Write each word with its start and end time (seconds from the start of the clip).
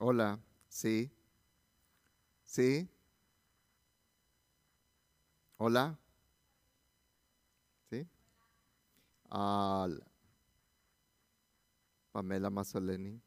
Hola, 0.00 0.38
sí. 0.68 1.10
Sí. 2.44 2.88
Hola. 5.58 5.98
¿Sí? 7.90 8.06
Ah, 9.30 9.88
Pamela 12.12 12.50
Mazzoleni. 12.50 13.20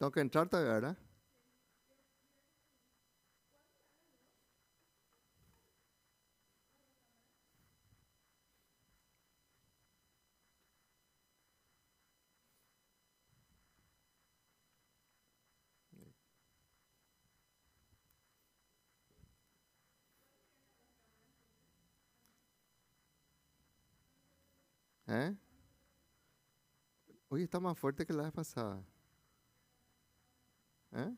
Tengo 0.00 0.12
que 0.12 0.20
entrar 0.20 0.48
todavía, 0.48 0.72
¿verdad? 0.72 0.96
¿Eh? 25.08 25.36
Hoy 27.28 27.42
está 27.42 27.60
más 27.60 27.78
fuerte 27.78 28.06
que 28.06 28.14
la 28.14 28.22
vez 28.22 28.32
pasada. 28.32 28.82
¿Eh? 31.00 31.16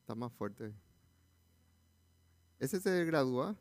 Está 0.00 0.14
más 0.14 0.32
fuerte. 0.32 0.74
¿Ese 2.58 2.80
se 2.80 3.04
gradúa? 3.04 3.56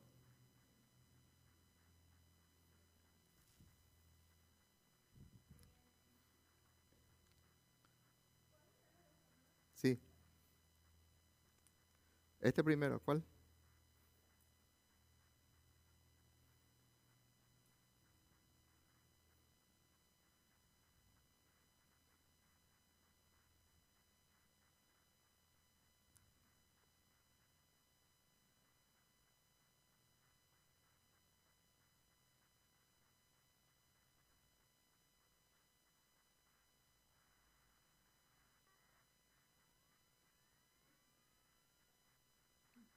Sí. 9.75 9.99
Este 12.41 12.63
primero, 12.63 12.99
¿cuál? 13.01 13.23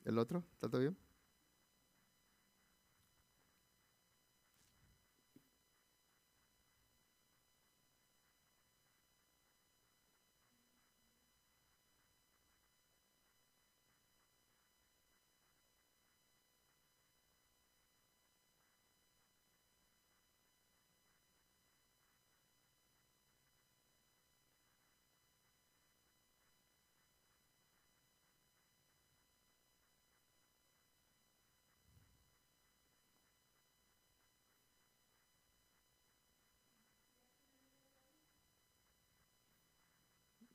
¿El 0.06 0.18
otro? 0.18 0.44
¿Está 0.54 0.68
todo 0.68 0.80
bien? 0.80 0.96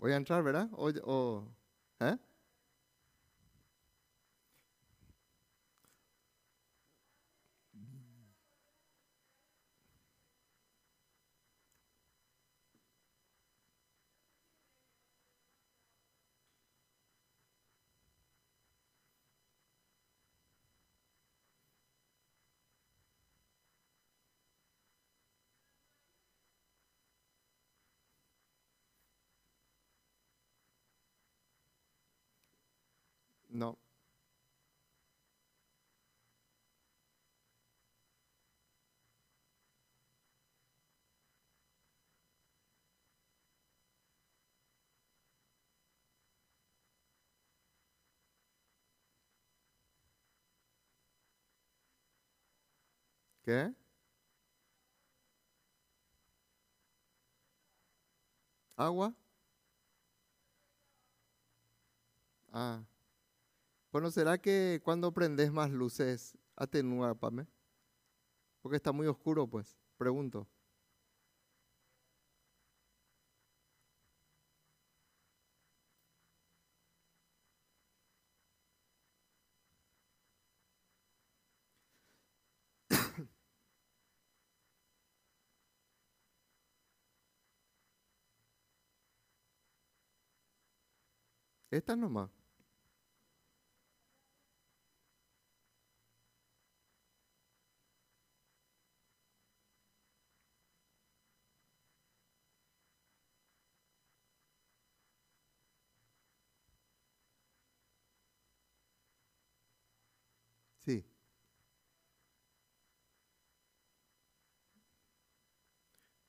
Og 0.01 0.09
gjentar 0.09 0.42
vi 0.42 0.53
det? 0.56 0.63
Og, 0.74 0.94
og, 1.03 1.44
¿eh? 33.51 33.57
No. 33.57 33.77
¿Qué? 53.45 53.74
¿Agua? 58.77 59.13
Ah. 62.53 62.91
Bueno, 63.92 64.10
¿será 64.10 64.38
que 64.38 64.80
cuando 64.86 65.12
prendes 65.14 65.52
más 65.52 65.70
luces 65.70 66.38
atenúa, 66.56 67.14
Pame? 67.16 67.46
Porque 68.64 68.78
está 68.78 68.92
muy 68.92 69.08
oscuro, 69.08 69.48
pues. 69.48 69.78
Pregunto. 69.98 70.48
Esta 91.72 91.96
nomás. 91.96 92.41
Sí. 110.86 111.04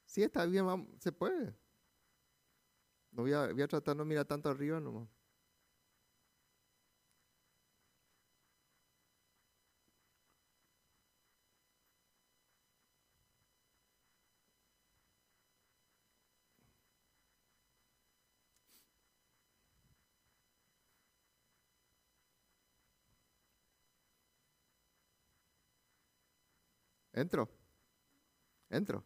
Sí, 0.06 0.22
está 0.22 0.44
bien, 0.46 0.64
vam- 0.66 0.88
se 0.98 1.10
puede. 1.12 1.54
No 3.12 3.22
voy 3.22 3.32
a, 3.32 3.46
voy 3.52 3.62
a 3.62 3.68
tratar 3.68 3.96
no 3.96 4.04
mirar 4.04 4.24
tanto 4.26 4.48
arriba 4.50 4.78
nomás. 4.80 5.08
Entro. 27.14 27.48
Entro. 28.70 29.04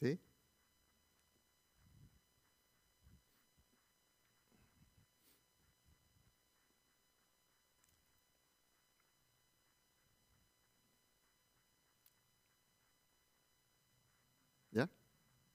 ¿Sí? 0.00 0.18